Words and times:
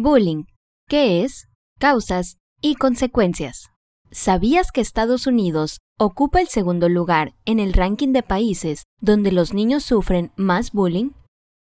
Bullying. 0.00 0.44
¿Qué 0.88 1.22
es? 1.22 1.48
Causas 1.78 2.38
y 2.60 2.74
consecuencias. 2.74 3.70
¿Sabías 4.10 4.72
que 4.72 4.80
Estados 4.80 5.26
Unidos 5.26 5.78
ocupa 5.98 6.40
el 6.40 6.48
segundo 6.48 6.88
lugar 6.88 7.34
en 7.44 7.60
el 7.60 7.72
ranking 7.72 8.12
de 8.12 8.22
países 8.22 8.84
donde 9.00 9.30
los 9.30 9.54
niños 9.54 9.84
sufren 9.84 10.32
más 10.36 10.72
bullying? 10.72 11.10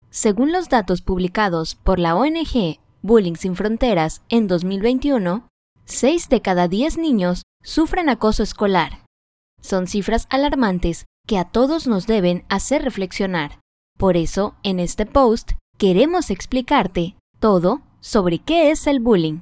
Según 0.09 0.51
los 0.51 0.69
datos 0.69 1.01
publicados 1.01 1.75
por 1.75 1.99
la 1.99 2.15
ONG 2.15 2.79
Bullying 3.01 3.35
Sin 3.35 3.55
Fronteras 3.55 4.21
en 4.29 4.47
2021, 4.47 5.47
6 5.85 6.29
de 6.29 6.41
cada 6.41 6.67
10 6.67 6.97
niños 6.97 7.43
sufren 7.63 8.07
acoso 8.07 8.43
escolar. 8.43 9.03
Son 9.61 9.87
cifras 9.87 10.27
alarmantes 10.29 11.05
que 11.27 11.37
a 11.37 11.45
todos 11.45 11.87
nos 11.87 12.07
deben 12.07 12.45
hacer 12.49 12.83
reflexionar. 12.83 13.59
Por 13.97 14.15
eso, 14.15 14.55
en 14.63 14.79
este 14.79 15.05
post, 15.05 15.53
queremos 15.77 16.29
explicarte 16.29 17.17
todo 17.39 17.81
sobre 18.07 18.39
qué 18.39 18.71
es 18.71 18.87
el 18.87 19.01
bullying. 19.01 19.41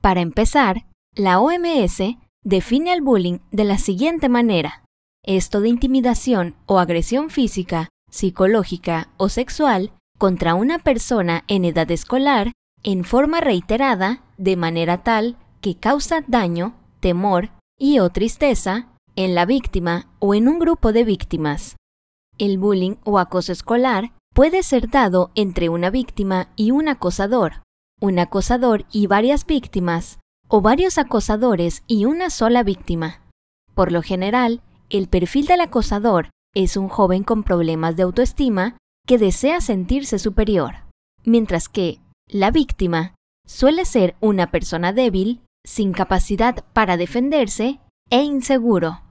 Para 0.00 0.22
empezar, 0.22 0.86
la 1.14 1.38
OMS 1.38 2.16
define 2.42 2.94
el 2.94 3.02
bullying 3.02 3.40
de 3.50 3.64
la 3.64 3.76
siguiente 3.76 4.30
manera. 4.30 4.84
Esto 5.22 5.60
de 5.60 5.68
intimidación 5.68 6.54
o 6.64 6.78
agresión 6.78 7.28
física, 7.28 7.90
psicológica 8.10 9.10
o 9.18 9.28
sexual 9.28 9.92
contra 10.16 10.54
una 10.54 10.78
persona 10.78 11.44
en 11.46 11.66
edad 11.66 11.90
escolar 11.90 12.52
en 12.84 13.04
forma 13.04 13.42
reiterada 13.42 14.22
de 14.38 14.56
manera 14.56 15.02
tal 15.02 15.36
que 15.60 15.74
causa 15.74 16.24
daño, 16.26 16.74
temor 17.00 17.50
y 17.78 17.98
o 17.98 18.08
tristeza 18.08 18.88
en 19.14 19.34
la 19.34 19.44
víctima 19.44 20.08
o 20.20 20.34
en 20.34 20.48
un 20.48 20.58
grupo 20.58 20.94
de 20.94 21.04
víctimas. 21.04 21.76
El 22.38 22.56
bullying 22.56 22.94
o 23.04 23.18
acoso 23.18 23.52
escolar 23.52 24.14
puede 24.34 24.62
ser 24.62 24.88
dado 24.88 25.32
entre 25.34 25.68
una 25.68 25.90
víctima 25.90 26.48
y 26.56 26.70
un 26.70 26.88
acosador, 26.88 27.60
un 28.00 28.18
acosador 28.18 28.86
y 28.90 29.06
varias 29.06 29.46
víctimas, 29.46 30.18
o 30.48 30.60
varios 30.60 30.98
acosadores 30.98 31.84
y 31.86 32.06
una 32.06 32.30
sola 32.30 32.62
víctima. 32.62 33.22
Por 33.74 33.92
lo 33.92 34.02
general, 34.02 34.62
el 34.88 35.08
perfil 35.08 35.46
del 35.46 35.60
acosador 35.60 36.30
es 36.54 36.76
un 36.76 36.88
joven 36.88 37.22
con 37.22 37.44
problemas 37.44 37.96
de 37.96 38.02
autoestima 38.02 38.76
que 39.06 39.18
desea 39.18 39.60
sentirse 39.60 40.18
superior, 40.18 40.84
mientras 41.24 41.68
que 41.68 42.00
la 42.26 42.50
víctima 42.50 43.14
suele 43.46 43.84
ser 43.84 44.16
una 44.20 44.50
persona 44.50 44.92
débil, 44.92 45.40
sin 45.64 45.92
capacidad 45.92 46.64
para 46.72 46.96
defenderse 46.96 47.80
e 48.08 48.22
inseguro. 48.22 49.02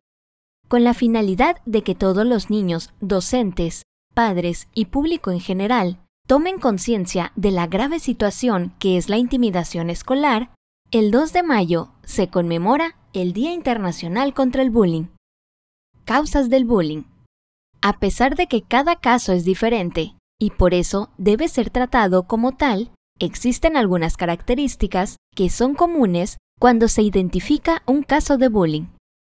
Con 0.67 0.83
la 0.83 0.93
finalidad 0.93 1.57
de 1.65 1.83
que 1.83 1.95
todos 1.95 2.25
los 2.25 2.49
niños, 2.49 2.93
docentes, 2.99 3.83
padres 4.13 4.67
y 4.73 4.85
público 4.85 5.31
en 5.31 5.39
general 5.39 5.99
tomen 6.30 6.59
conciencia 6.59 7.31
de 7.35 7.49
la 7.49 7.66
grave 7.66 7.97
situación 7.97 8.75
que 8.77 8.97
es 8.97 9.09
la 9.09 9.17
intimidación 9.17 9.89
escolar, 9.89 10.53
el 10.91 11.09
2 11.09 11.33
de 11.33 11.41
mayo 11.41 11.89
se 12.03 12.27
conmemora 12.27 12.95
el 13.13 13.33
Día 13.33 13.52
Internacional 13.52 14.36
contra 14.36 14.61
el 14.61 14.69
Bullying. 14.69 15.05
Causas 16.05 16.52
del 16.52 16.66
bullying. 16.66 17.05
A 17.81 17.97
pesar 17.97 18.36
de 18.36 18.45
que 18.45 18.61
cada 18.61 18.97
caso 18.97 19.33
es 19.33 19.44
diferente 19.44 20.13
y 20.39 20.52
por 20.52 20.75
eso 20.75 21.09
debe 21.17 21.47
ser 21.47 21.71
tratado 21.71 22.27
como 22.27 22.52
tal, 22.52 22.91
existen 23.17 23.75
algunas 23.75 24.16
características 24.16 25.16
que 25.36 25.49
son 25.49 25.73
comunes 25.73 26.38
cuando 26.59 26.89
se 26.89 27.02
identifica 27.02 27.81
un 27.88 28.03
caso 28.03 28.38
de 28.38 28.49
bullying. 28.49 28.86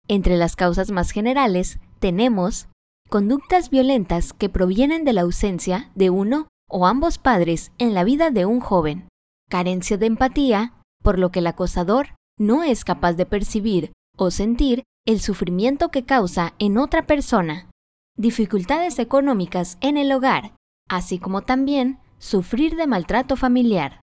Entre 0.07 0.37
las 0.37 0.55
causas 0.55 0.91
más 0.91 1.11
generales 1.11 1.77
tenemos 1.99 2.69
conductas 3.09 3.69
violentas 3.69 4.31
que 4.31 4.47
provienen 4.47 5.03
de 5.03 5.11
la 5.11 5.23
ausencia 5.23 5.91
de 5.93 6.09
uno 6.09 6.47
o 6.69 6.87
ambos 6.87 7.17
padres 7.17 7.71
en 7.77 7.93
la 7.93 8.03
vida 8.03 8.31
de 8.31 8.45
un 8.45 8.59
joven, 8.59 9.07
carencia 9.49 9.97
de 9.97 10.07
empatía, 10.07 10.73
por 11.03 11.19
lo 11.19 11.31
que 11.31 11.39
el 11.39 11.47
acosador 11.47 12.15
no 12.37 12.63
es 12.63 12.83
capaz 12.83 13.13
de 13.13 13.25
percibir 13.25 13.91
o 14.17 14.31
sentir 14.31 14.83
el 15.05 15.19
sufrimiento 15.21 15.89
que 15.89 16.05
causa 16.05 16.53
en 16.59 16.77
otra 16.77 17.05
persona, 17.05 17.69
dificultades 18.17 18.97
económicas 18.99 19.77
en 19.81 19.97
el 19.97 20.11
hogar, 20.11 20.55
así 20.89 21.19
como 21.19 21.41
también 21.41 21.99
sufrir 22.17 22.75
de 22.75 22.87
maltrato 22.87 23.35
familiar. 23.35 24.01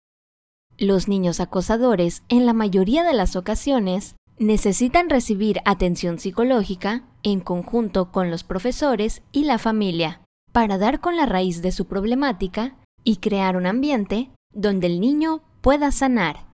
Los 0.76 1.08
niños 1.08 1.40
acosadores, 1.40 2.22
en 2.28 2.46
la 2.46 2.52
mayoría 2.52 3.04
de 3.04 3.12
las 3.12 3.36
ocasiones, 3.36 4.16
necesitan 4.38 5.10
recibir 5.10 5.60
atención 5.64 6.18
psicológica 6.18 7.04
en 7.22 7.40
conjunto 7.40 8.10
con 8.10 8.30
los 8.30 8.44
profesores 8.44 9.22
y 9.32 9.44
la 9.44 9.58
familia 9.58 10.22
para 10.52 10.78
dar 10.78 11.00
con 11.00 11.16
la 11.16 11.26
raíz 11.26 11.62
de 11.62 11.72
su 11.72 11.86
problemática 11.86 12.76
y 13.04 13.16
crear 13.16 13.56
un 13.56 13.66
ambiente 13.66 14.30
donde 14.52 14.86
el 14.86 15.00
niño 15.00 15.42
pueda 15.60 15.92
sanar. 15.92 16.50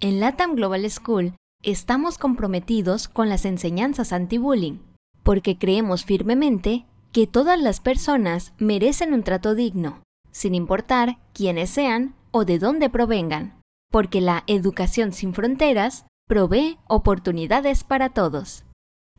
En 0.00 0.20
Latam 0.20 0.54
Global 0.54 0.88
School 0.90 1.34
estamos 1.62 2.18
comprometidos 2.18 3.08
con 3.08 3.28
las 3.28 3.44
enseñanzas 3.44 4.12
anti-bullying 4.12 4.78
porque 5.22 5.58
creemos 5.58 6.04
firmemente 6.04 6.86
que 7.12 7.26
todas 7.26 7.60
las 7.60 7.80
personas 7.80 8.54
merecen 8.58 9.12
un 9.12 9.22
trato 9.22 9.54
digno, 9.54 10.02
sin 10.30 10.54
importar 10.54 11.18
quiénes 11.34 11.68
sean 11.70 12.14
o 12.30 12.44
de 12.44 12.58
dónde 12.58 12.88
provengan, 12.88 13.60
porque 13.90 14.20
la 14.20 14.44
educación 14.46 15.12
sin 15.12 15.34
fronteras 15.34 16.06
provee 16.26 16.78
oportunidades 16.86 17.84
para 17.84 18.10
todos. 18.10 18.64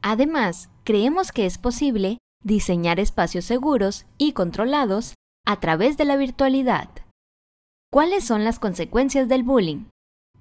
Además, 0.02 0.70
creemos 0.84 1.32
que 1.32 1.46
es 1.46 1.58
posible 1.58 2.18
diseñar 2.44 3.00
espacios 3.00 3.46
seguros 3.46 4.06
y 4.18 4.34
controlados 4.34 5.16
a 5.46 5.60
través 5.60 5.98
de 5.98 6.06
la 6.06 6.16
virtualidad. 6.16 6.90
¿Cuáles 7.92 8.24
son 8.24 8.44
las 8.44 8.60
consecuencias 8.60 9.28
del 9.28 9.44
bullying? 9.44 9.86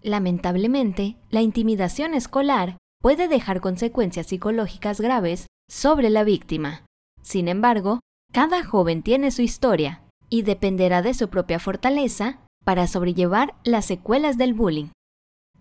Lamentablemente, 0.02 1.16
la 1.30 1.40
intimidación 1.40 2.14
escolar 2.14 2.76
puede 3.00 3.28
dejar 3.28 3.60
consecuencias 3.60 4.26
psicológicas 4.26 5.00
graves 5.00 5.46
sobre 5.68 6.10
la 6.10 6.24
víctima. 6.24 6.84
Sin 7.22 7.48
embargo, 7.48 8.00
cada 8.32 8.64
joven 8.64 9.02
tiene 9.02 9.30
su 9.30 9.42
historia 9.42 10.02
y 10.28 10.42
dependerá 10.42 11.02
de 11.02 11.14
su 11.14 11.28
propia 11.28 11.58
fortaleza 11.58 12.40
para 12.64 12.86
sobrellevar 12.86 13.54
las 13.64 13.86
secuelas 13.86 14.36
del 14.36 14.54
bullying. 14.54 14.88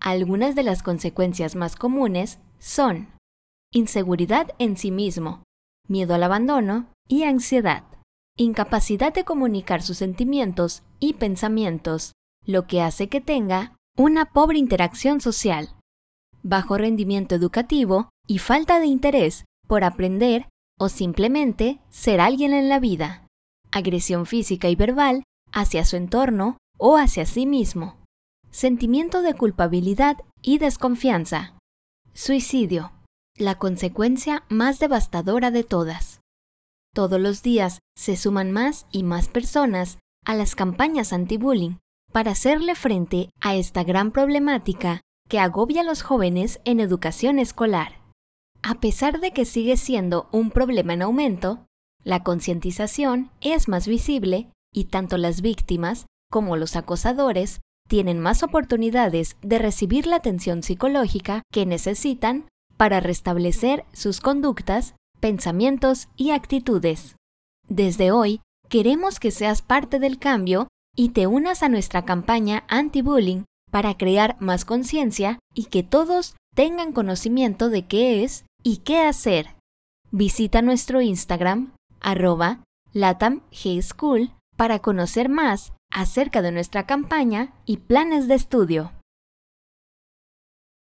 Algunas 0.00 0.54
de 0.54 0.62
las 0.62 0.82
consecuencias 0.82 1.56
más 1.56 1.74
comunes 1.74 2.38
son 2.58 3.08
inseguridad 3.72 4.54
en 4.58 4.76
sí 4.76 4.90
mismo, 4.90 5.42
miedo 5.88 6.14
al 6.14 6.22
abandono 6.22 6.92
y 7.08 7.24
ansiedad, 7.24 7.84
incapacidad 8.36 9.12
de 9.12 9.24
comunicar 9.24 9.82
sus 9.82 9.98
sentimientos 9.98 10.82
y 11.00 11.14
pensamientos, 11.14 12.12
lo 12.44 12.66
que 12.66 12.80
hace 12.80 13.08
que 13.08 13.20
tenga 13.20 13.76
una 13.96 14.26
pobre 14.26 14.58
interacción 14.58 15.20
social, 15.20 15.70
bajo 16.42 16.78
rendimiento 16.78 17.34
educativo 17.34 18.10
y 18.26 18.38
falta 18.38 18.78
de 18.78 18.86
interés 18.86 19.44
por 19.66 19.84
aprender 19.84 20.48
o 20.78 20.88
simplemente 20.88 21.80
ser 21.90 22.20
alguien 22.20 22.52
en 22.52 22.68
la 22.68 22.78
vida, 22.78 23.26
agresión 23.72 24.26
física 24.26 24.68
y 24.68 24.76
verbal 24.76 25.24
hacia 25.52 25.84
su 25.84 25.96
entorno 25.96 26.58
o 26.78 26.96
hacia 26.96 27.26
sí 27.26 27.46
mismo, 27.46 27.96
sentimiento 28.50 29.22
de 29.22 29.34
culpabilidad 29.34 30.16
y 30.40 30.58
desconfianza, 30.58 31.58
suicidio, 32.14 32.92
la 33.38 33.56
consecuencia 33.56 34.44
más 34.48 34.78
devastadora 34.78 35.50
de 35.50 35.64
todas. 35.64 36.20
Todos 36.94 37.20
los 37.20 37.42
días 37.42 37.80
se 37.96 38.16
suman 38.16 38.50
más 38.52 38.86
y 38.90 39.04
más 39.04 39.28
personas 39.28 39.98
a 40.24 40.34
las 40.34 40.54
campañas 40.54 41.12
anti-bullying 41.12 41.76
para 42.12 42.32
hacerle 42.32 42.74
frente 42.74 43.30
a 43.40 43.54
esta 43.54 43.84
gran 43.84 44.10
problemática 44.10 45.00
que 45.28 45.38
agobia 45.38 45.82
a 45.82 45.84
los 45.84 46.02
jóvenes 46.02 46.60
en 46.64 46.80
educación 46.80 47.38
escolar. 47.38 48.00
A 48.62 48.80
pesar 48.80 49.20
de 49.20 49.30
que 49.30 49.44
sigue 49.44 49.76
siendo 49.76 50.28
un 50.32 50.50
problema 50.50 50.94
en 50.94 51.02
aumento, 51.02 51.66
la 52.02 52.24
concientización 52.24 53.30
es 53.40 53.68
más 53.68 53.86
visible 53.86 54.50
y 54.72 54.84
tanto 54.84 55.16
las 55.16 55.42
víctimas 55.42 56.06
como 56.30 56.56
los 56.56 56.76
acosadores 56.76 57.60
tienen 57.88 58.18
más 58.18 58.42
oportunidades 58.42 59.36
de 59.42 59.58
recibir 59.58 60.06
la 60.06 60.16
atención 60.16 60.62
psicológica 60.62 61.42
que 61.52 61.66
necesitan 61.66 62.48
para 62.78 63.00
restablecer 63.00 63.84
sus 63.92 64.20
conductas, 64.20 64.94
pensamientos 65.20 66.08
y 66.16 66.30
actitudes. 66.30 67.16
Desde 67.68 68.12
hoy, 68.12 68.40
queremos 68.70 69.20
que 69.20 69.30
seas 69.30 69.60
parte 69.60 69.98
del 69.98 70.18
cambio 70.18 70.68
y 70.96 71.10
te 71.10 71.26
unas 71.26 71.62
a 71.62 71.68
nuestra 71.68 72.06
campaña 72.06 72.64
anti-bullying 72.68 73.42
para 73.70 73.98
crear 73.98 74.36
más 74.40 74.64
conciencia 74.64 75.38
y 75.54 75.64
que 75.66 75.82
todos 75.82 76.36
tengan 76.54 76.92
conocimiento 76.92 77.68
de 77.68 77.86
qué 77.86 78.24
es 78.24 78.46
y 78.62 78.78
qué 78.78 79.00
hacer. 79.00 79.54
Visita 80.10 80.62
nuestro 80.62 81.02
Instagram, 81.02 81.72
arroba 82.00 82.60
Latam 82.92 83.42
School, 83.52 84.32
para 84.56 84.78
conocer 84.78 85.28
más 85.28 85.72
acerca 85.92 86.42
de 86.42 86.52
nuestra 86.52 86.86
campaña 86.86 87.52
y 87.66 87.78
planes 87.78 88.28
de 88.28 88.34
estudio. 88.34 88.92